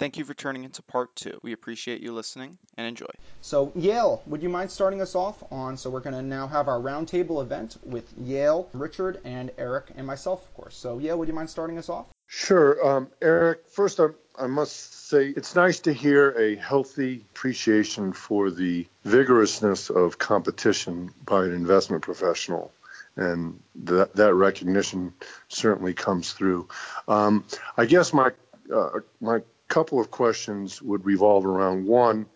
[0.00, 1.38] Thank you for turning into part two.
[1.42, 3.10] We appreciate you listening and enjoy.
[3.42, 5.76] So, Yale, would you mind starting us off on?
[5.76, 10.06] So, we're going to now have our roundtable event with Yale, Richard, and Eric, and
[10.06, 10.74] myself, of course.
[10.74, 12.06] So, Yale, would you mind starting us off?
[12.28, 12.82] Sure.
[12.82, 14.06] Um, Eric, first, I,
[14.38, 21.12] I must say it's nice to hear a healthy appreciation for the vigorousness of competition
[21.26, 22.72] by an investment professional
[23.16, 25.12] and that that recognition
[25.48, 26.68] certainly comes through.
[27.06, 27.44] Um,
[27.76, 28.30] I guess my
[28.74, 29.40] uh, my
[29.70, 32.26] couple of questions would revolve around one,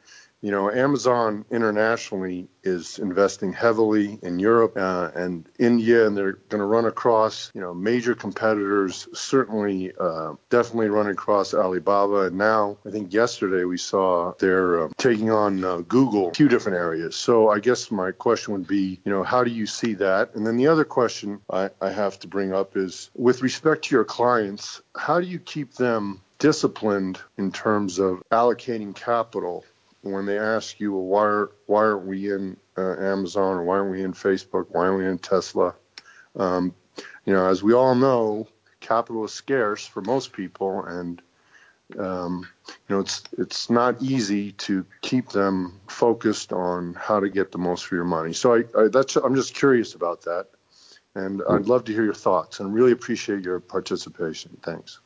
[0.44, 6.60] you know, Amazon internationally is investing heavily in Europe uh, and India, and they're going
[6.60, 9.08] to run across, you know, major competitors.
[9.14, 12.26] Certainly, uh, definitely run across Alibaba.
[12.26, 16.48] And now, I think yesterday we saw they're uh, taking on uh, Google, a few
[16.48, 17.16] different areas.
[17.16, 20.34] So I guess my question would be, you know, how do you see that?
[20.34, 23.94] And then the other question I, I have to bring up is, with respect to
[23.94, 29.64] your clients, how do you keep them disciplined in terms of allocating capital
[30.02, 33.78] when they ask you, well, why, are, why aren't we in uh, Amazon or why
[33.78, 34.66] aren't we in Facebook?
[34.68, 35.74] Why aren't we in Tesla?
[36.36, 36.74] Um,
[37.24, 38.46] you know, as we all know,
[38.80, 41.22] capital is scarce for most people, and
[41.98, 47.52] um, you know, it's it's not easy to keep them focused on how to get
[47.52, 48.34] the most for your money.
[48.34, 50.48] So I, I that's I'm just curious about that,
[51.14, 54.58] and I'd love to hear your thoughts and really appreciate your participation.
[54.62, 55.00] Thanks.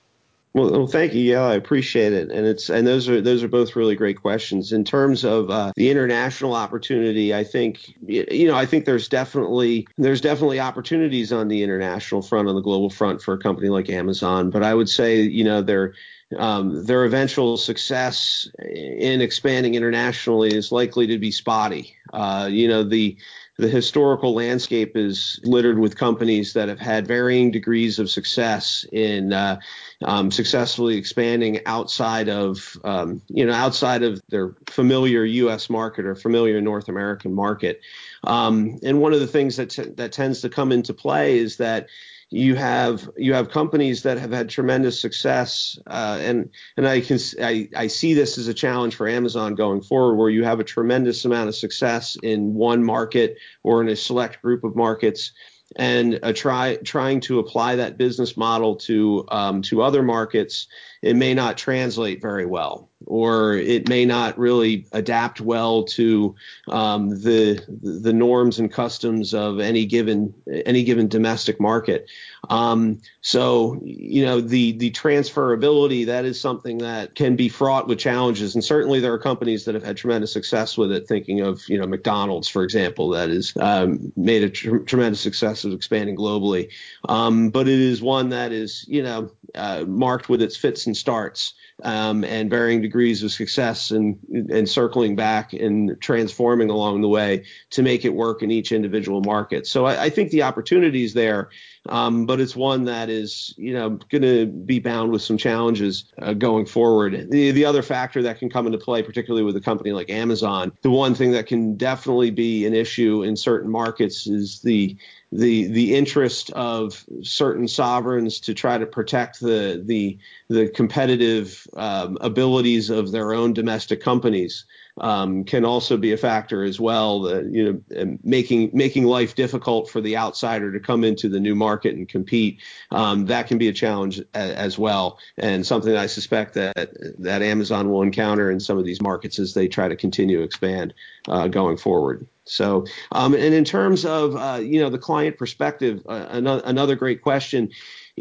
[0.54, 1.22] Well, well, thank you.
[1.22, 4.72] Yeah, I appreciate it, and it's and those are those are both really great questions.
[4.72, 9.86] In terms of uh, the international opportunity, I think you know I think there's definitely
[9.98, 13.90] there's definitely opportunities on the international front on the global front for a company like
[13.90, 14.50] Amazon.
[14.50, 15.94] But I would say you know their
[16.36, 21.94] um, their eventual success in expanding internationally is likely to be spotty.
[22.12, 23.16] Uh, you know the
[23.58, 29.32] the historical landscape is littered with companies that have had varying degrees of success in
[29.32, 29.58] uh,
[30.04, 35.68] um, successfully expanding outside of um, you know outside of their familiar U.S.
[35.68, 37.80] market or familiar North American market.
[38.24, 41.56] Um, and one of the things that t- that tends to come into play is
[41.56, 41.88] that
[42.30, 47.18] you have you have companies that have had tremendous success, uh, and and I can
[47.42, 50.64] I, I see this as a challenge for Amazon going forward, where you have a
[50.64, 55.32] tremendous amount of success in one market or in a select group of markets,
[55.76, 60.68] and a try trying to apply that business model to um, to other markets,
[61.02, 66.34] it may not translate very well or it may not really adapt well to
[66.68, 70.34] um, the the norms and customs of any given
[70.66, 72.10] any given domestic market.
[72.50, 77.98] Um, so you know the the transferability that is something that can be fraught with
[77.98, 81.06] challenges, and certainly there are companies that have had tremendous success with it.
[81.06, 85.64] Thinking of you know McDonald's, for example, that has um, made a tr- tremendous success
[85.64, 86.70] of expanding globally,
[87.08, 90.96] um, but it is one that is you know uh, marked with its fits and
[90.96, 94.18] starts um, and varying degrees of success and
[94.50, 99.20] and circling back and transforming along the way to make it work in each individual
[99.20, 99.66] market.
[99.66, 101.50] So I, I think the opportunity is there,
[101.90, 106.10] um, but it's one that is you know going to be bound with some challenges
[106.22, 107.30] uh, going forward.
[107.30, 110.72] The the other factor that can come into play, particularly with a company like Amazon,
[110.82, 114.96] the one thing that can definitely be an issue in certain markets is the
[115.30, 120.18] the the interest of certain sovereigns to try to protect the the
[120.48, 124.64] the competitive um, abilities of their own domestic companies
[125.00, 127.28] um, can also be a factor as well.
[127.44, 131.94] You know, making making life difficult for the outsider to come into the new market
[131.94, 132.60] and compete.
[132.90, 137.42] Um, that can be a challenge a, as well, and something I suspect that that
[137.42, 140.94] Amazon will encounter in some of these markets as they try to continue to expand
[141.28, 142.26] uh, going forward.
[142.48, 146.96] So, um, and in terms of uh, you know the client perspective, uh, another, another
[146.96, 147.70] great question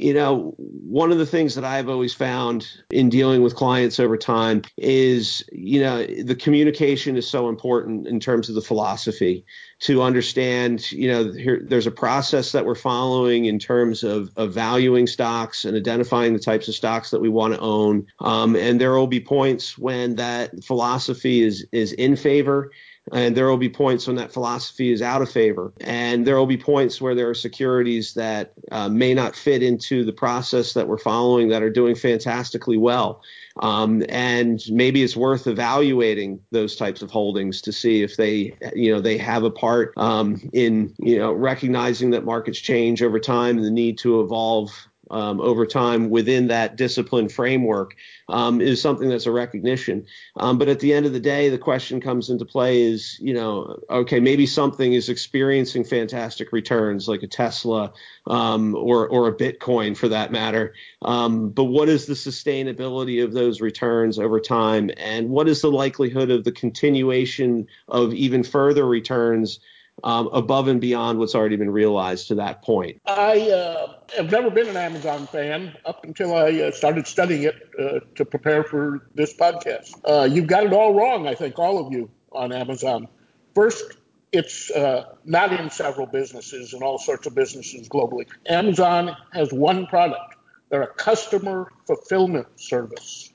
[0.02, 4.16] you know, one of the things that I've always found in dealing with clients over
[4.16, 9.46] time is, you know, the communication is so important in terms of the philosophy
[9.80, 14.54] to understand, you know, here, there's a process that we're following in terms of, of
[14.54, 18.06] valuing stocks and identifying the types of stocks that we want to own.
[18.20, 22.72] Um, and there will be points when that philosophy is, is in favor
[23.14, 25.74] and there will be points when that philosophy is out of favor.
[25.82, 30.04] And there will be points where there are securities that uh, may not fit into
[30.04, 33.22] the process that we're following that are doing fantastically well.
[33.60, 38.94] Um, and maybe it's worth evaluating those types of holdings to see if they, you
[38.94, 43.58] know, they have a part um, in, you know, recognizing that markets change over time
[43.58, 44.72] and the need to evolve
[45.10, 47.96] um, over time within that discipline framework
[48.30, 50.06] um, is something that's a recognition.
[50.36, 53.34] Um, but at the end of the day, the question comes into play is, you
[53.34, 57.94] know, okay, maybe something is experiencing fantastic returns like a Tesla
[58.26, 60.74] um, or, or a Bitcoin for that matter.
[61.02, 64.92] Um, but what is the sustainability of those returns over time?
[64.98, 69.60] And what is the likelihood of the continuation of even further returns?
[70.04, 73.02] Um, above and beyond what's already been realized to that point?
[73.06, 77.56] I uh, have never been an Amazon fan up until I uh, started studying it
[77.80, 80.00] uh, to prepare for this podcast.
[80.06, 83.08] Uh, you've got it all wrong, I think, all of you on Amazon.
[83.56, 83.98] First,
[84.32, 88.28] it's uh, not in several businesses and all sorts of businesses globally.
[88.48, 90.36] Amazon has one product.
[90.70, 93.32] They're a customer fulfillment service,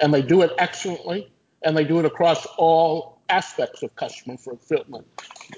[0.00, 1.30] and they do it excellently,
[1.62, 5.06] and they do it across all aspects of customer fulfillment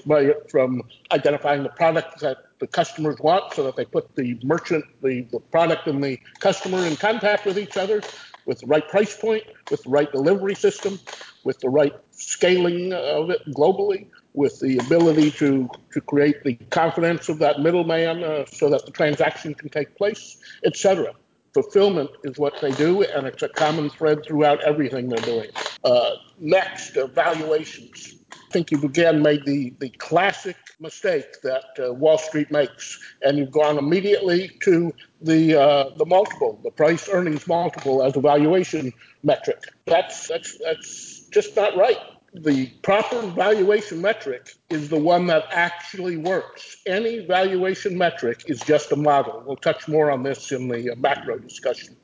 [0.07, 4.85] by, from identifying the product that the customers want so that they put the merchant,
[5.03, 8.03] the, the product and the customer in contact with each other
[8.47, 10.99] with the right price point, with the right delivery system,
[11.45, 17.29] with the right scaling of it globally, with the ability to, to create the confidence
[17.29, 21.13] of that middleman uh, so that the transaction can take place, etc.
[21.55, 25.51] Fulfillment is what they do, and it's a common thread throughout everything they're doing.
[25.85, 28.15] Uh, next, uh, valuations.
[28.33, 33.39] I think you've again made the, the classic mistake that uh, Wall Street makes, and
[33.39, 38.93] you've gone immediately to the uh, the multiple, the price earnings multiple as a valuation
[39.23, 39.63] metric.
[39.87, 41.99] That's that's that's just not right.
[42.35, 46.79] The proper valuation metric is the one that actually works.
[46.87, 49.43] Any valuation metric is just a model.
[49.47, 51.95] We'll touch more on this in the uh, macro discussion.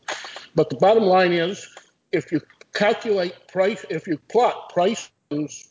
[0.55, 1.67] But the bottom line is,
[2.13, 2.43] if you
[2.75, 5.11] calculate price, if you plot price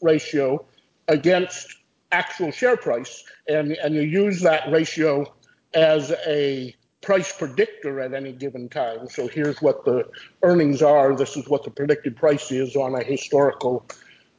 [0.01, 0.65] ratio
[1.07, 1.75] against
[2.11, 5.31] actual share price, and, and you use that ratio
[5.75, 9.07] as a price predictor at any given time.
[9.07, 10.09] So here's what the
[10.41, 11.15] earnings are.
[11.15, 13.85] This is what the predicted price is on a historical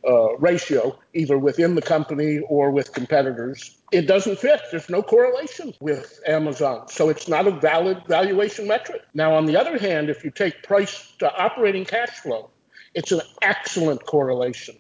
[0.07, 3.77] uh, ratio, either within the company or with competitors.
[3.93, 4.61] It doesn't fit.
[4.71, 6.89] There's no correlation with Amazon.
[6.89, 9.03] So it's not a valid valuation metric.
[9.15, 12.51] Now, on the other hand, if you take price to operating cash flow,
[12.95, 14.77] it's an excellent correlation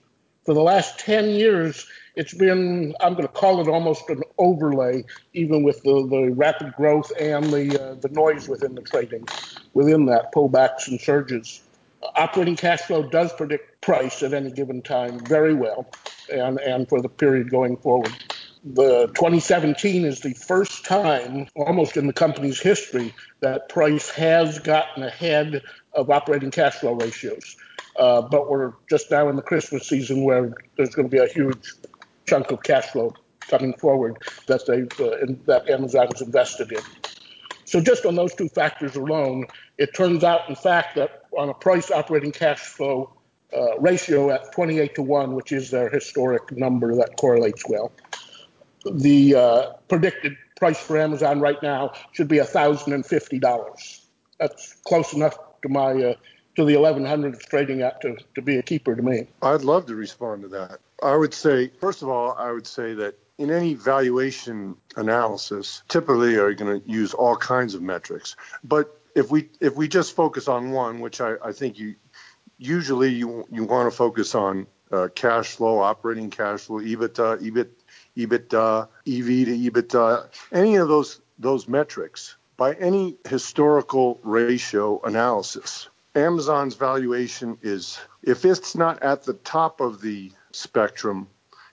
[0.48, 1.86] for the last 10 years,
[2.16, 5.04] it's been, I'm going to call it almost an overlay,
[5.34, 9.28] even with the, the rapid growth and the, uh, the noise within the trading,
[9.74, 11.60] within that pullbacks and surges.
[12.16, 15.86] Operating cash flow does predict price at any given time very well,
[16.30, 18.12] and, and for the period going forward.
[18.64, 25.04] The 2017 is the first time, almost in the company's history, that price has gotten
[25.04, 25.62] ahead
[25.94, 27.56] of operating cash flow ratios.
[27.96, 31.28] Uh, but we're just now in the Christmas season where there's going to be a
[31.28, 31.74] huge
[32.26, 33.12] chunk of cash flow
[33.48, 36.82] coming forward that they uh, that Amazon has invested in.
[37.64, 39.46] So just on those two factors alone,
[39.78, 43.10] it turns out, in fact, that on a price operating cash flow
[43.56, 47.92] uh, ratio at 28 to 1, which is their historic number that correlates well,
[48.90, 54.00] the uh, predicted price for Amazon right now should be $1,050.
[54.38, 56.14] That's close enough to my uh,
[56.56, 59.28] to the 1100 it's trading at to, to be a keeper to me.
[59.42, 60.80] I'd love to respond to that.
[61.02, 66.34] I would say, first of all, I would say that in any valuation analysis, typically
[66.34, 68.34] are going to use all kinds of metrics.
[68.64, 71.94] But if we if we just focus on one, which I, I think you
[72.58, 77.68] usually you you want to focus on uh, cash flow, operating cash flow, EBITDA, EBIT,
[78.16, 85.88] EBITDA, EV to EBITDA, any of those those metrics by any historical ratio analysis
[86.18, 91.28] Amazon's valuation is, if it's not at the top of the spectrum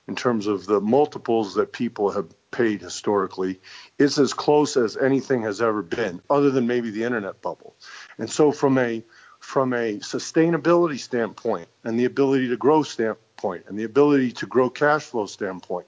[0.08, 3.60] in terms of the multiples that people have paid historically,
[3.98, 7.76] it's as close as anything has ever been, other than maybe the internet bubble.
[8.18, 9.04] And so, from a
[9.46, 14.72] from a sustainability standpoint and the ability to grow standpoint and the ability to grow
[14.72, 15.86] cash flow standpoint,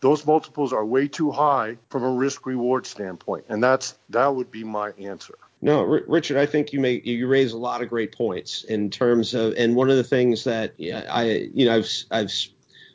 [0.00, 3.44] those multiples are way too high from a risk reward standpoint.
[3.48, 5.38] And that's that would be my answer.
[5.62, 8.90] No, R- Richard, I think you make you raise a lot of great points in
[8.90, 12.32] terms of, and one of the things that I, you know, I've I've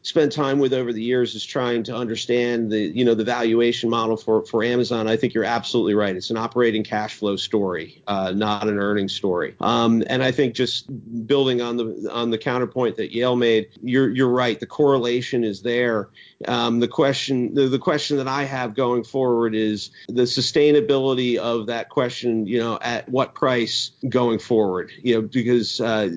[0.06, 3.90] spent time with over the years is trying to understand the you know the valuation
[3.90, 5.08] model for for Amazon.
[5.08, 6.16] I think you're absolutely right.
[6.16, 9.56] It's an operating cash flow story, uh, not an earnings story.
[9.60, 10.86] Um, and I think just
[11.26, 14.60] building on the on the counterpoint that Yale made, you're you're right.
[14.60, 16.10] The correlation is there.
[16.48, 21.66] Um, the question the, the question that I have going forward is the sustainability of
[21.68, 22.46] that question.
[22.46, 24.92] You know, at what price going forward?
[25.02, 26.10] You know, because uh,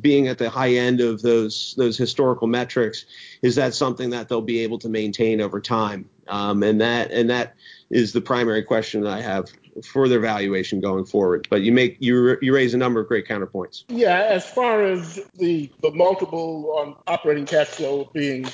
[0.00, 3.04] being at the high end of those those historical metrics,
[3.42, 6.08] is that something that they'll be able to maintain over time?
[6.28, 7.54] Um, and that and that
[7.90, 9.50] is the primary question that I have
[9.84, 11.46] for their valuation going forward.
[11.50, 13.84] But you make you you raise a number of great counterpoints.
[13.88, 18.46] Yeah, as far as the the multiple on operating cash flow being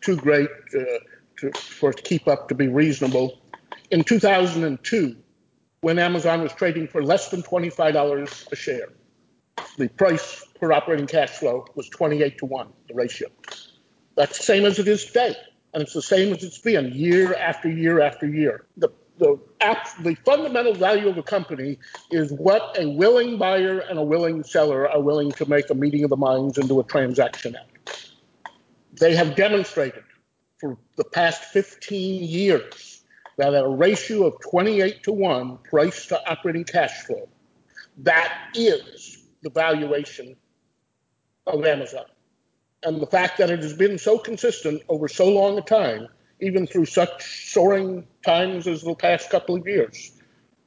[0.00, 0.84] too great uh,
[1.38, 3.38] to, for to keep up to be reasonable,
[3.90, 5.16] in 2002,
[5.80, 8.88] when Amazon was trading for less than $25 a share,
[9.76, 13.28] the price per operating cash flow was 28 to 1, the ratio.
[14.16, 15.36] That's the same as it is today.
[15.72, 18.66] And it's the same as it's been year after year after year.
[18.76, 18.88] The,
[19.18, 19.38] the,
[20.00, 21.78] the fundamental value of a company
[22.10, 26.04] is what a willing buyer and a willing seller are willing to make a meeting
[26.04, 27.66] of the minds do a transaction at.
[28.94, 30.04] They have demonstrated
[30.58, 33.02] for the past 15 years
[33.36, 37.28] that at a ratio of 28 to 1 price to operating cash flow,
[37.98, 40.36] that is the valuation
[41.46, 42.04] of Amazon.
[42.82, 46.06] And the fact that it has been so consistent over so long a time,
[46.40, 50.12] even through such soaring times as the past couple of years,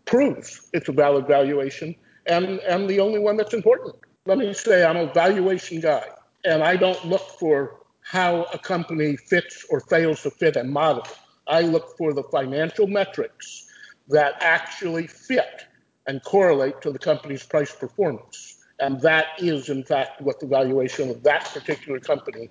[0.06, 3.96] proves it's a valid valuation and, and the only one that's important.
[4.26, 6.06] Let me say I'm a valuation guy,
[6.46, 11.08] and I don't look for how a company fits or fails to fit a model.
[11.48, 13.68] I look for the financial metrics
[14.10, 15.66] that actually fit
[16.08, 18.51] and correlate to the company's price performance.
[18.82, 22.50] And that is, in fact, what the valuation of that particular company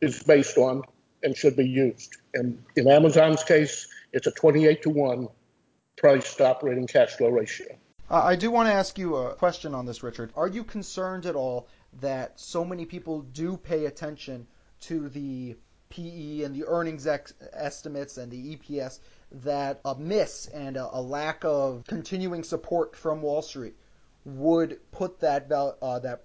[0.00, 0.82] is based on
[1.22, 2.16] and should be used.
[2.34, 5.28] And in Amazon's case, it's a 28 to 1
[5.96, 7.68] price to operating cash flow ratio.
[8.10, 10.32] I do want to ask you a question on this, Richard.
[10.34, 11.68] Are you concerned at all
[12.00, 14.48] that so many people do pay attention
[14.80, 15.56] to the
[15.90, 18.98] PE and the earnings ex- estimates and the EPS
[19.30, 23.76] that a miss and a, a, lack of continuing support from Wall Street
[24.24, 26.24] would put that uh, that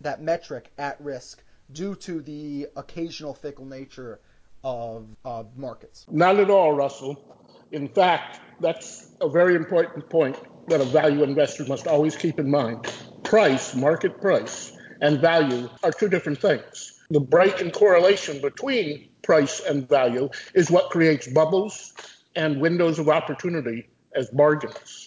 [0.00, 1.42] that metric at risk
[1.72, 4.20] due to the occasional fickle nature
[4.62, 6.06] of uh, markets.
[6.10, 7.36] Not at all, Russell.
[7.72, 10.36] In fact, that's a very important point
[10.68, 12.86] that a value investor must always keep in mind.
[13.22, 16.92] Price, market price, and value are two different things.
[17.10, 21.92] The break in correlation between price and value is what creates bubbles
[22.34, 25.05] and windows of opportunity as bargains.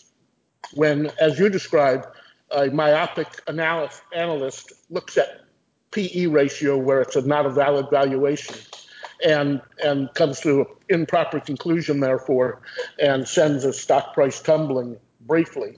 [0.73, 2.05] When, as you described,
[2.51, 5.45] a myopic analyst, analyst looks at
[5.91, 8.55] PE ratio where it's a, not a valid valuation
[9.23, 12.61] and and comes to an improper conclusion, therefore,
[12.99, 15.77] and sends a stock price tumbling briefly.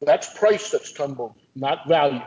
[0.00, 2.20] That's price that's tumbled, not value.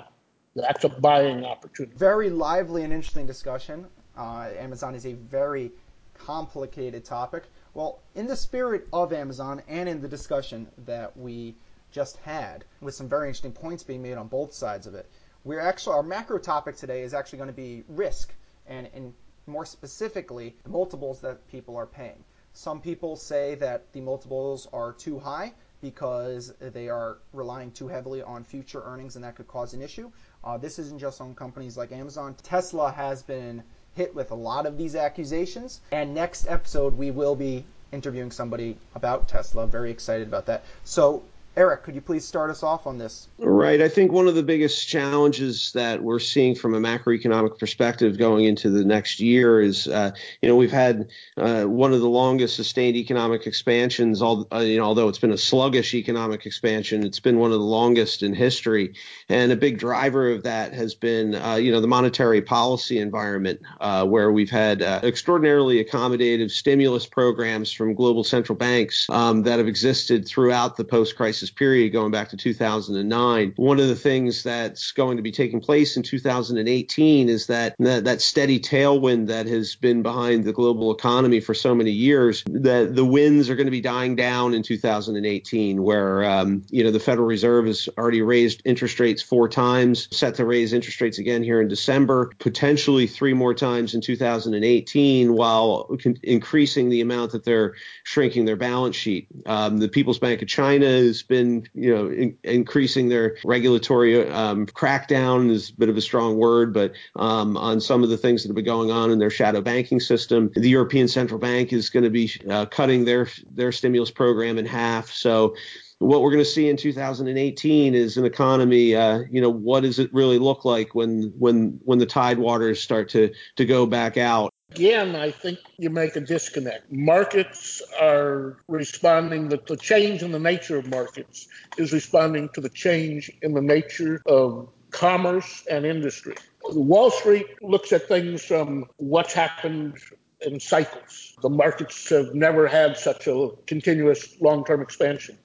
[0.55, 1.95] That's a buying opportunity.
[1.95, 3.85] Very lively and interesting discussion.
[4.17, 5.71] Uh, Amazon is a very
[6.13, 7.43] complicated topic.
[7.73, 11.55] Well, in the spirit of Amazon and in the discussion that we
[11.91, 15.09] just had, with some very interesting points being made on both sides of it,
[15.43, 18.33] we're actually our macro topic today is actually going to be risk
[18.67, 19.13] and, and
[19.47, 22.23] more specifically the multiples that people are paying.
[22.53, 28.21] Some people say that the multiples are too high because they are relying too heavily
[28.21, 30.11] on future earnings and that could cause an issue.
[30.43, 32.35] Uh, this isn't just on companies like Amazon.
[32.43, 33.63] Tesla has been
[33.95, 35.81] hit with a lot of these accusations.
[35.91, 39.67] And next episode, we will be interviewing somebody about Tesla.
[39.67, 40.63] Very excited about that.
[40.83, 41.23] So
[41.57, 43.27] Eric, could you please start us off on this?
[43.37, 43.81] Right.
[43.81, 48.45] I think one of the biggest challenges that we're seeing from a macroeconomic perspective going
[48.45, 52.55] into the next year is, uh, you know, we've had uh, one of the longest
[52.55, 54.21] sustained economic expansions.
[54.21, 57.59] All, uh, you know, although it's been a sluggish economic expansion, it's been one of
[57.59, 58.93] the longest in history.
[59.27, 63.59] And a big driver of that has been, uh, you know, the monetary policy environment,
[63.81, 69.57] uh, where we've had uh, extraordinarily accommodative stimulus programs from global central banks um, that
[69.57, 73.53] have existed throughout the post-crisis period going back to 2009.
[73.55, 78.19] One of the things that's going to be taking place in 2018 is that that,
[78.21, 83.05] steady tailwind that has been behind the global economy for so many years, that the
[83.05, 87.27] winds are going to be dying down in 2018, where um, you know the Federal
[87.27, 91.61] Reserve has already raised interest rates four times, set to raise interest rates again here
[91.61, 95.89] in December, potentially three more times in 2018, while
[96.23, 99.27] increasing the amount that they're shrinking their balance sheet.
[99.45, 104.65] Um, the People's Bank of China has been you know, in, increasing their regulatory um,
[104.65, 108.43] crackdown is a bit of a strong word, but um, on some of the things
[108.43, 111.89] that have been going on in their shadow banking system, the European Central Bank is
[111.89, 115.09] going to be uh, cutting their their stimulus program in half.
[115.11, 115.55] So
[115.99, 118.95] what we're going to see in 2018 is an economy.
[118.95, 122.81] Uh, you know, what does it really look like when when when the tide waters
[122.81, 124.48] start to to go back out?
[124.71, 126.91] Again, I think you make a disconnect.
[126.91, 131.47] Markets are responding, the, the change in the nature of markets
[131.77, 136.35] is responding to the change in the nature of commerce and industry.
[136.63, 139.97] Wall Street looks at things from what's happened
[140.41, 141.35] in cycles.
[141.41, 145.37] The markets have never had such a continuous long term expansion.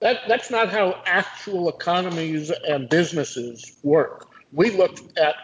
[0.00, 4.28] That, that's not how actual economies and businesses work.
[4.52, 5.36] We look at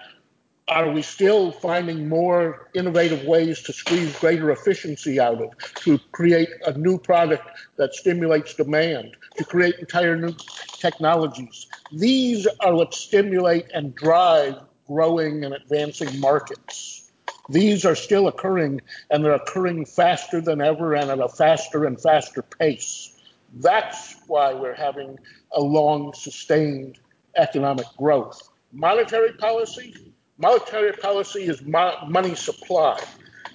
[0.69, 6.51] are we still finding more innovative ways to squeeze greater efficiency out of, to create
[6.67, 10.35] a new product that stimulates demand, to create entire new
[10.79, 11.67] technologies?
[11.91, 14.57] These are what stimulate and drive
[14.87, 17.11] growing and advancing markets.
[17.49, 22.01] These are still occurring, and they're occurring faster than ever and at a faster and
[22.01, 23.17] faster pace.
[23.55, 25.19] That's why we're having
[25.53, 26.99] a long, sustained
[27.37, 28.51] economic growth.
[28.73, 32.99] Monetary policy, monetary policy is mo- money supply,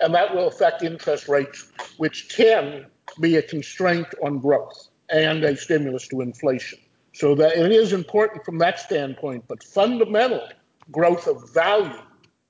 [0.01, 2.85] and that will affect interest rates, which can
[3.19, 6.79] be a constraint on growth and a stimulus to inflation.
[7.13, 10.47] So that it is important from that standpoint, but fundamental
[10.91, 12.01] growth of value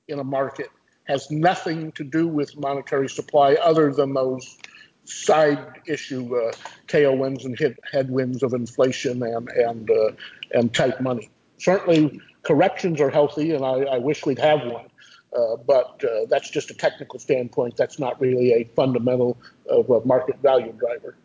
[0.07, 0.69] in a market
[1.05, 4.57] has nothing to do with monetary supply other than those
[5.05, 6.53] side issue uh,
[6.87, 7.57] tailwinds and
[7.91, 10.11] headwinds of inflation and and uh,
[10.51, 11.29] and tight money.
[11.63, 14.87] Certainly, corrections are healthy, and I, I wish we'd have one.
[15.33, 17.77] Uh, but uh, that's just a technical standpoint.
[17.77, 19.37] That's not really a fundamental
[19.69, 21.15] of a market value driver.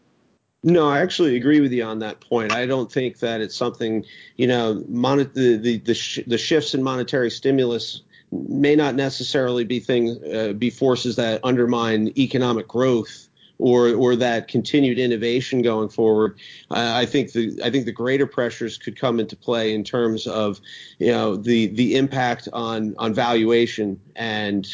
[0.62, 2.52] No, I actually agree with you on that point.
[2.52, 4.04] I don't think that it's something,
[4.37, 9.64] you know, mon- the the the, sh- the, shifts in monetary stimulus may not necessarily
[9.64, 13.27] be things uh, be forces that undermine economic growth
[13.58, 16.38] or or that continued innovation going forward.
[16.70, 20.60] I think the I think the greater pressures could come into play in terms of
[20.98, 24.66] you know the the impact on on valuation and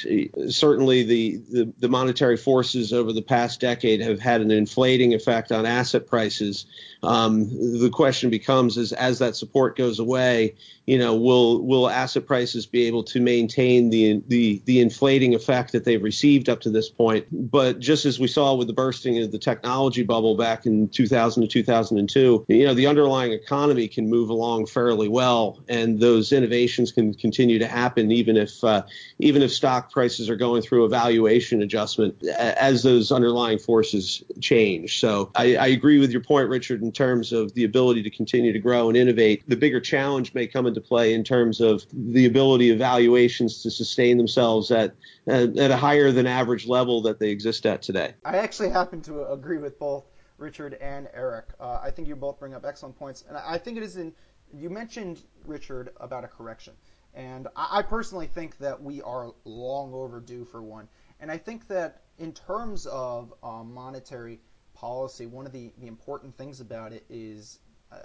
[0.49, 5.53] certainly the, the the monetary forces over the past decade have had an inflating effect
[5.53, 6.67] on asset prices.
[7.03, 10.55] Um, the question becomes is as that support goes away,
[10.87, 15.73] you know, will will asset prices be able to maintain the the the inflating effect
[15.73, 17.27] that they've received up to this point?
[17.31, 21.43] But just as we saw with the bursting of the technology bubble back in 2000
[21.43, 26.93] to 2002, you know, the underlying economy can move along fairly well, and those innovations
[26.93, 28.83] can continue to happen even if uh,
[29.19, 35.01] even if stock prices are going through a valuation adjustment as those underlying forces change.
[35.01, 38.53] So I, I agree with your point, Richard, in terms of the ability to continue
[38.53, 39.49] to grow and innovate.
[39.49, 43.71] The bigger challenge may come into play in terms of the ability of valuations to
[43.71, 44.95] sustain themselves at
[45.27, 48.15] at, at a higher than average level that they exist at today.
[48.25, 50.05] I actually happen to agree with both
[50.39, 51.47] Richard and Eric.
[51.61, 54.13] Uh, I think you both bring up excellent points, and I think it is in.
[54.53, 56.75] You mentioned Richard about a correction,
[57.15, 60.89] and I, I personally think that we are long overdue for one.
[61.21, 64.41] And I think that in terms of uh, monetary
[64.75, 67.61] policy, one of the, the important things about it is
[67.93, 67.97] uh,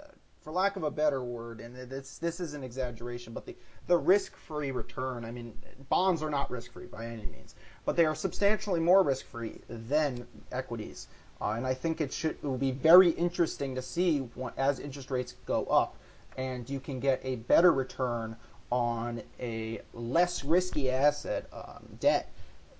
[0.42, 3.96] for lack of a better word, and this this is an exaggeration, but the the
[3.96, 5.24] risk-free return.
[5.24, 5.54] I mean,
[5.88, 11.08] bonds are not risk-free by any means, but they are substantially more risk-free than equities.
[11.40, 14.26] Uh, and I think it should it will be very interesting to see
[14.56, 15.96] as interest rates go up,
[16.36, 18.36] and you can get a better return
[18.70, 22.30] on a less risky asset, um, debt.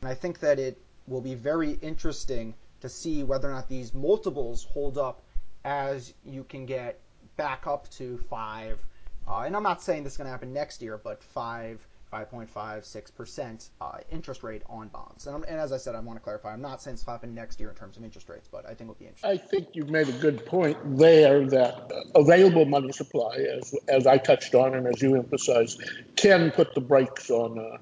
[0.00, 3.92] And I think that it will be very interesting to see whether or not these
[3.92, 5.20] multiples hold up
[5.64, 6.98] as you can get
[7.40, 8.78] back up to five.
[9.26, 11.80] Uh, and I'm not saying this is going to happen next year, but five,
[12.12, 15.26] 5.5, 6 percent uh, interest rate on bonds.
[15.26, 17.34] And, and, as I said, I want to clarify, I'm not saying this will happen
[17.34, 19.30] next year in terms of interest rates, but I think it'll be interesting.
[19.30, 24.18] I think you've made a good point there that available money supply, as as I
[24.18, 25.82] touched on and as you emphasized,
[26.16, 27.78] can put the brakes on uh,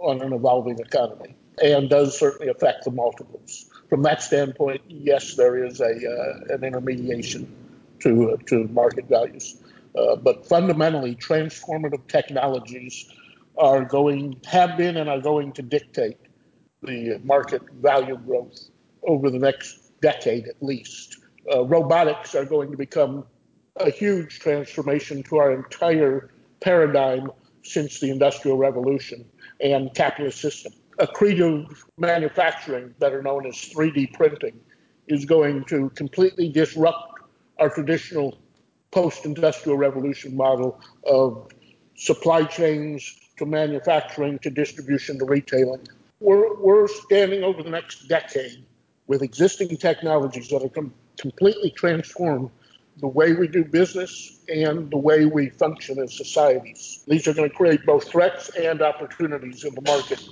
[0.00, 3.68] on an evolving economy and does certainly affect the multiples.
[3.88, 7.65] From that standpoint, yes, there is a uh, an intermediation
[8.06, 9.62] to to market values.
[9.96, 13.10] Uh, but fundamentally, transformative technologies
[13.58, 16.18] are going have been and are going to dictate
[16.82, 18.58] the market value growth
[19.04, 21.18] over the next decade at least.
[21.52, 23.24] Uh, robotics are going to become
[23.76, 27.30] a huge transformation to our entire paradigm
[27.62, 29.24] since the Industrial Revolution
[29.60, 30.72] and capitalist system.
[30.98, 31.66] Accretive
[31.98, 34.58] manufacturing, better known as 3D printing,
[35.08, 37.15] is going to completely disrupt
[37.58, 38.38] our traditional
[38.90, 41.48] post-industrial revolution model of
[41.96, 45.86] supply chains to manufacturing to distribution to retailing.
[46.20, 48.64] We're, we're standing over the next decade
[49.06, 52.50] with existing technologies that are com- completely transform
[52.98, 57.04] the way we do business and the way we function as societies.
[57.06, 60.22] These are going to create both threats and opportunities in the market,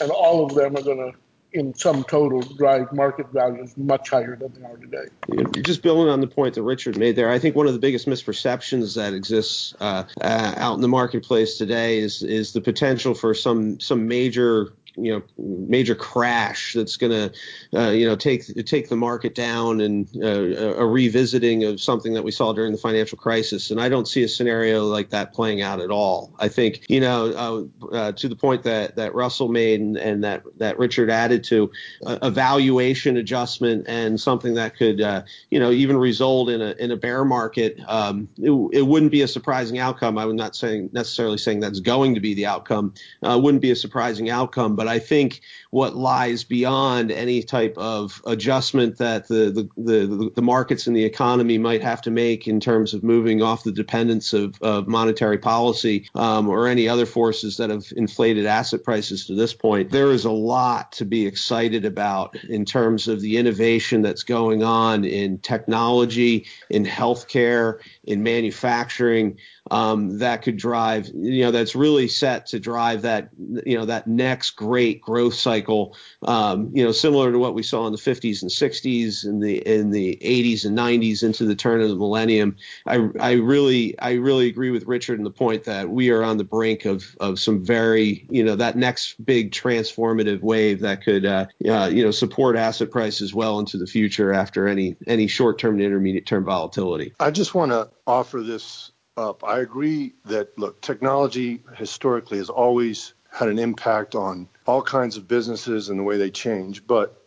[0.00, 1.18] and all of them are going to
[1.52, 5.60] in some total drive market values much higher than they are today.
[5.62, 8.06] Just building on the point that Richard made there, I think one of the biggest
[8.06, 13.34] misperceptions that exists uh, uh, out in the marketplace today is is the potential for
[13.34, 18.88] some some major you know major crash that's going to uh, you know take take
[18.88, 23.18] the market down and uh, a revisiting of something that we saw during the financial
[23.18, 23.70] crisis.
[23.70, 26.34] And I don't see a scenario like that playing out at all.
[26.38, 30.24] I think you know uh, uh to the point that that Russell made and, and
[30.24, 31.70] that that Richard added to
[32.04, 36.90] a, valuation adjustment and something that could uh, you know even result in a in
[36.90, 40.18] a bear market um, it, it, wouldn't be a surprising outcome.
[40.18, 42.94] I'm not saying necessarily saying that's going to be the outcome.
[43.22, 48.20] Uh, wouldn't be a surprising outcome but I think what lies beyond any type of
[48.26, 52.58] adjustment that the, the, the, the markets and the economy might have to make in
[52.58, 57.58] terms of moving off the dependence of, of monetary policy um, or any other forces
[57.58, 61.84] that have inflated asset prices to this point, there is a lot to be excited
[61.84, 69.38] about in terms of the innovation that's going on in technology, in healthcare, in manufacturing
[69.70, 73.28] um, that could drive, you know, that's really set to drive that,
[73.64, 77.86] you know, that next great growth cycle, um, you know, similar to what we saw
[77.86, 81.82] in the 50s and 60s and the in the 80s and 90s into the turn
[81.82, 82.56] of the millennium.
[82.86, 86.38] I, I really, I really agree with Richard in the point that we are on
[86.38, 91.26] the brink of of some very, you know, that next big transformative wave that could,
[91.26, 95.58] uh, uh, you know, support asset prices well into the future after any any short
[95.58, 97.12] term and intermediate term volatility.
[97.20, 99.44] I just want to offer this up.
[99.44, 105.26] I agree that, look, technology historically has always had an impact on all kinds of
[105.26, 106.86] businesses and the way they change.
[106.86, 107.20] But,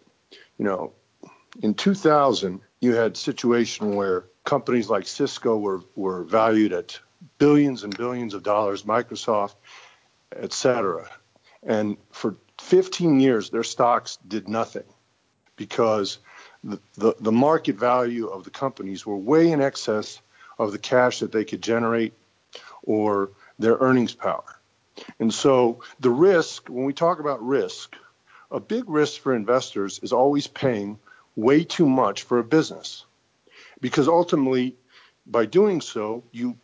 [0.57, 0.93] you know,
[1.61, 6.99] in 2000, you had a situation where companies like Cisco were, were valued at
[7.39, 9.55] billions and billions of dollars, Microsoft,
[10.35, 11.09] et cetera.
[11.63, 14.83] And for 15 years, their stocks did nothing
[15.55, 16.19] because
[16.63, 20.21] the, the, the market value of the companies were way in excess
[20.59, 22.13] of the cash that they could generate
[22.83, 24.54] or their earnings power.
[25.19, 27.95] And so the risk, when we talk about risk,
[28.51, 30.99] a big risk for investors is always paying
[31.35, 33.05] way too much for a business.
[33.81, 34.75] Because ultimately,
[35.25, 36.57] by doing so, you,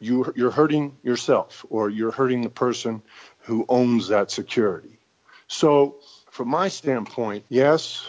[0.00, 3.02] you you're hurting yourself or you're hurting the person
[3.40, 4.98] who owns that security.
[5.46, 5.96] So
[6.30, 8.06] from my standpoint, yes,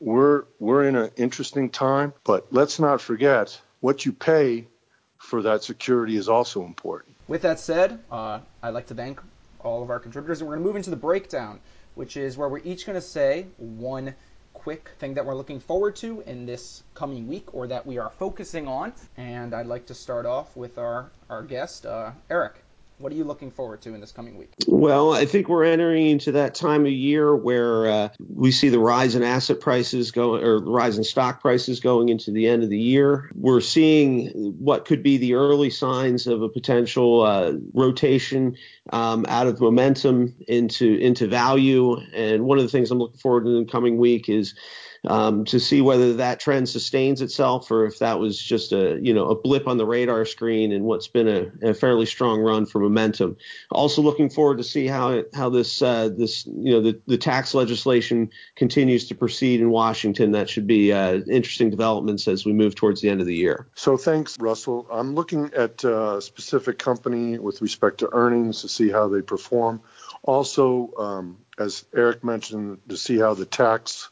[0.00, 4.66] we're we're in an interesting time, but let's not forget what you pay
[5.18, 7.11] for that security is also important.
[7.28, 9.20] With that said, uh, I'd like to thank
[9.60, 11.60] all of our contributors, and we're going to move into the breakdown,
[11.94, 14.14] which is where we're each going to say one
[14.54, 18.10] quick thing that we're looking forward to in this coming week or that we are
[18.18, 18.92] focusing on.
[19.16, 22.62] And I'd like to start off with our, our guest, uh, Eric.
[23.02, 24.52] What are you looking forward to in this coming week?
[24.68, 28.78] Well, I think we're entering into that time of year where uh, we see the
[28.78, 32.62] rise in asset prices going, or the rise in stock prices going into the end
[32.62, 33.28] of the year.
[33.34, 38.56] We're seeing what could be the early signs of a potential uh, rotation
[38.92, 41.96] um, out of momentum into into value.
[42.14, 44.54] And one of the things I'm looking forward to in the coming week is
[45.08, 49.12] um, to see whether that trend sustains itself or if that was just a you
[49.12, 52.66] know a blip on the radar screen and what's been a, a fairly strong run
[52.66, 53.36] for momentum.
[53.70, 57.54] Also looking forward to see how how this uh, this you know the, the tax
[57.54, 60.32] legislation continues to proceed in Washington.
[60.32, 63.66] That should be uh, interesting developments as we move towards the end of the year.
[63.74, 64.86] So thanks, Russell.
[64.90, 69.22] I'm looking at uh, a specific company with respect to earnings to see how they
[69.22, 69.82] perform.
[70.22, 74.10] Also, um, as Eric mentioned, to see how the tax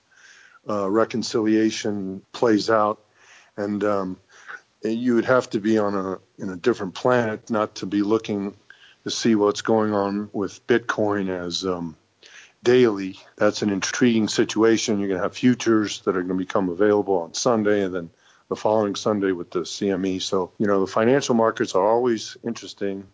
[0.67, 3.01] reconciliation plays out.
[3.57, 4.21] And um,
[4.83, 8.55] you would have to be on a in a different planet not to be looking
[9.05, 11.97] to see what's going on with Bitcoin as um,
[12.63, 13.19] daily.
[13.37, 14.99] That's an intriguing situation.
[14.99, 18.11] You're going to have futures that are going to become available on Sunday, and then
[18.49, 20.23] the following Sunday with the CME.
[20.23, 23.07] So you know the financial markets are always interesting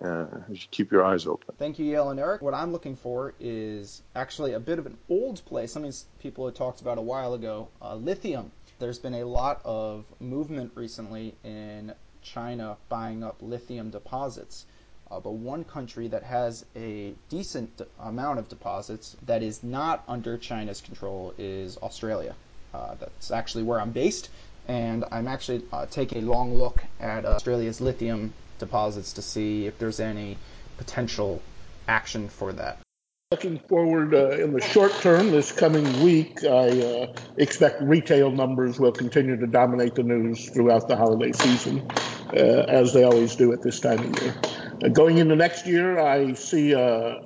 [0.00, 0.26] uh,
[0.70, 1.54] keep your eyes open.
[1.58, 2.42] Thank you, Yale and Eric.
[2.42, 6.54] What I'm looking for is actually a bit of an old play, something people had
[6.54, 8.52] talked about a while ago uh, lithium.
[8.78, 14.66] There's been a lot of movement recently in China buying up lithium deposits.
[15.10, 20.36] Uh, but one country that has a decent amount of deposits that is not under
[20.36, 22.34] China's control is Australia.
[22.74, 24.28] Uh, that's actually where I'm based,
[24.68, 29.78] and I'm actually uh, taking a long look at Australia's lithium deposits to see if
[29.78, 30.36] there's any
[30.76, 31.42] potential
[31.88, 32.78] action for that.
[33.30, 38.80] Looking forward uh, in the short term, this coming week, I uh, expect retail numbers
[38.80, 41.86] will continue to dominate the news throughout the holiday season,
[42.32, 44.34] uh, as they always do at this time of year.
[44.82, 47.20] Uh, going into next year, I see a,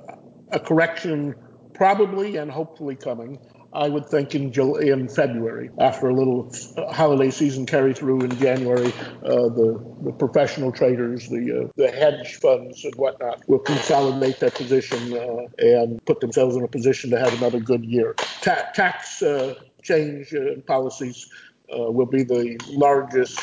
[0.51, 1.35] a correction
[1.73, 3.39] probably and hopefully coming.
[3.75, 6.51] I would think in in February, after a little
[6.91, 8.91] holiday season carry through in January,
[9.23, 14.51] uh, the the professional traders, the uh, the hedge funds and whatnot will consolidate their
[14.51, 18.15] position uh, and put themselves in a position to have another good year.
[18.41, 21.27] Ta- tax uh, change uh, policies
[21.75, 23.39] uh, will be the largest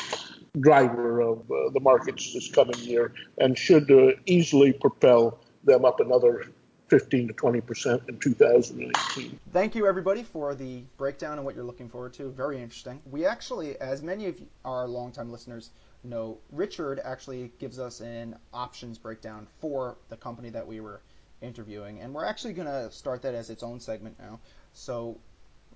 [0.59, 3.89] driver of the markets this coming year and should
[4.25, 6.43] easily propel them up another
[6.91, 9.39] 15 to 20 percent in 2018.
[9.53, 12.29] Thank you, everybody, for the breakdown and what you're looking forward to.
[12.29, 13.01] Very interesting.
[13.09, 15.69] We actually, as many of our longtime listeners
[16.03, 20.99] know, Richard actually gives us an options breakdown for the company that we were
[21.41, 24.41] interviewing, and we're actually going to start that as its own segment now.
[24.73, 25.17] So,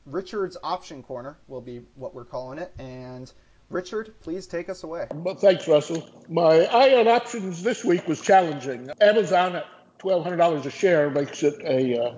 [0.05, 3.31] Richard's option corner will be what we're calling it, and
[3.69, 5.07] Richard, please take us away.
[5.13, 6.07] Well, thanks, Russell.
[6.27, 8.89] My eye on options this week was challenging.
[9.01, 9.63] Amazon
[9.99, 12.13] at $1,200 a share makes it a uh,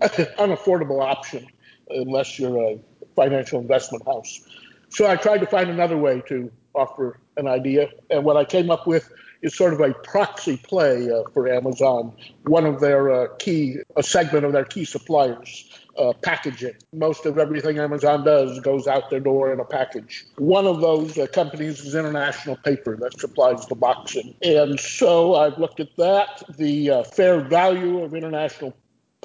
[0.38, 1.46] unaffordable option
[1.88, 2.78] unless you're a
[3.16, 4.40] financial investment house.
[4.90, 8.70] So I tried to find another way to offer an idea, and what I came
[8.70, 9.10] up with
[9.42, 12.12] is sort of a proxy play uh, for Amazon,
[12.44, 15.68] one of their uh, key, a segment of their key suppliers
[16.00, 16.74] uh, packaging.
[16.92, 20.24] Most of everything Amazon does goes out their door in a package.
[20.38, 24.34] One of those uh, companies is International Paper that supplies the boxing.
[24.42, 28.74] And so I've looked at that, the uh, fair value of International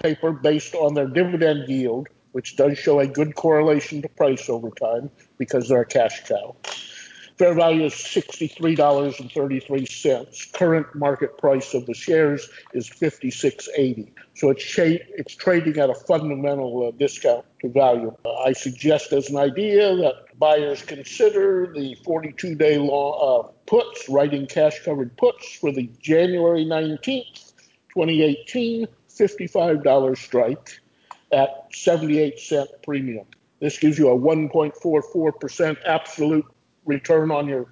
[0.02, 4.70] Paper based on their dividend yield, which does show a good correlation to price over
[4.70, 6.56] time because they're a cash cow.
[7.38, 10.54] Fair value is $63.33.
[10.54, 14.08] Current market price of the shares is $56.80.
[14.36, 18.16] So it's, cha- it's trading at a fundamental uh, discount to value.
[18.24, 24.08] Uh, I suggest as an idea that buyers consider the 42 day law uh, puts,
[24.08, 27.52] writing cash covered puts for the January 19th,
[27.94, 30.80] 2018, $55 strike
[31.34, 33.26] at 78 cent premium.
[33.60, 36.46] This gives you a 1.44% absolute
[36.86, 37.68] return on your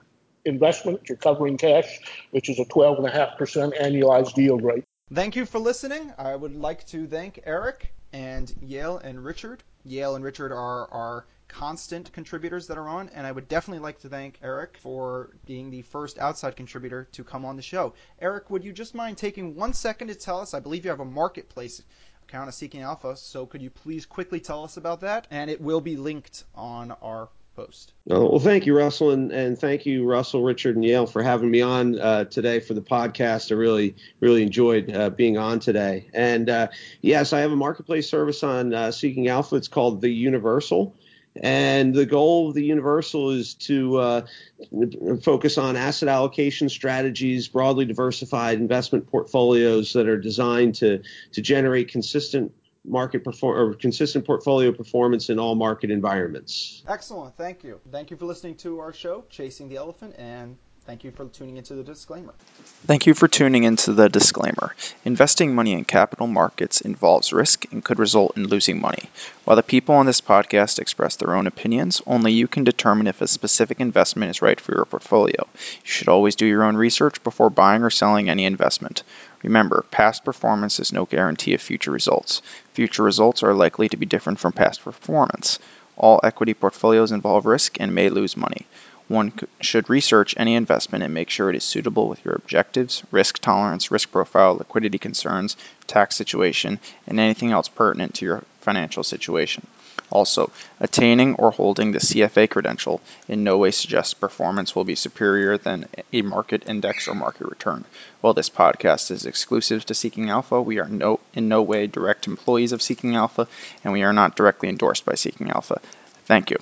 [0.45, 1.01] investment.
[1.07, 1.99] You're covering cash,
[2.31, 4.83] which is a 12.5% annualized yield rate.
[5.13, 6.13] Thank you for listening.
[6.17, 9.63] I would like to thank Eric and Yale and Richard.
[9.85, 13.99] Yale and Richard are our constant contributors that are on, and I would definitely like
[13.99, 17.93] to thank Eric for being the first outside contributor to come on the show.
[18.19, 20.53] Eric, would you just mind taking one second to tell us?
[20.53, 21.83] I believe you have a marketplace
[22.27, 25.27] account of Seeking Alpha, so could you please quickly tell us about that?
[25.29, 27.93] And it will be linked on our post.
[28.09, 31.49] Oh, well, thank you, Russell, and, and thank you, Russell, Richard, and Yale, for having
[31.49, 33.51] me on uh, today for the podcast.
[33.51, 36.09] I really, really enjoyed uh, being on today.
[36.13, 36.67] And uh,
[37.01, 39.55] yes, I have a marketplace service on uh, Seeking Alpha.
[39.55, 40.95] It's called The Universal.
[41.41, 44.25] And the goal of the Universal is to uh,
[45.23, 51.87] focus on asset allocation strategies, broadly diversified investment portfolios that are designed to to generate
[51.87, 52.53] consistent
[52.85, 56.83] market perform or consistent portfolio performance in all market environments.
[56.87, 57.35] Excellent.
[57.37, 57.79] Thank you.
[57.91, 61.55] Thank you for listening to our show, Chasing the Elephant, and Thank you for tuning
[61.55, 62.33] into the disclaimer.
[62.85, 64.75] Thank you for tuning into the disclaimer.
[65.05, 69.09] Investing money in capital markets involves risk and could result in losing money.
[69.45, 73.21] While the people on this podcast express their own opinions, only you can determine if
[73.21, 75.47] a specific investment is right for your portfolio.
[75.53, 79.03] You should always do your own research before buying or selling any investment.
[79.41, 82.41] Remember, past performance is no guarantee of future results.
[82.73, 85.59] Future results are likely to be different from past performance.
[85.95, 88.65] All equity portfolios involve risk and may lose money.
[89.13, 93.37] One should research any investment and make sure it is suitable with your objectives, risk
[93.37, 99.67] tolerance, risk profile, liquidity concerns, tax situation, and anything else pertinent to your financial situation.
[100.09, 100.49] Also,
[100.79, 105.85] attaining or holding the CFA credential in no way suggests performance will be superior than
[106.11, 107.85] a market index or market return.
[108.21, 112.25] While this podcast is exclusive to Seeking Alpha, we are no, in no way direct
[112.25, 113.47] employees of Seeking Alpha,
[113.83, 115.79] and we are not directly endorsed by Seeking Alpha.
[116.25, 116.57] Thank you.